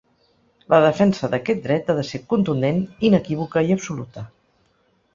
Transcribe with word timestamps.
La 0.73 0.79
defensa 0.85 1.29
d’aquest 1.33 1.61
dret 1.67 1.93
ha 1.93 1.97
de 1.99 2.07
ser 2.13 2.23
contundent, 2.33 2.83
inequívoca 3.13 3.67
i 3.71 3.81
absoluta. 3.81 4.29